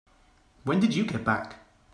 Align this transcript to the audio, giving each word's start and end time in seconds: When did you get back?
When 0.63 0.79
did 0.79 0.95
you 0.95 1.05
get 1.05 1.23
back? 1.23 1.57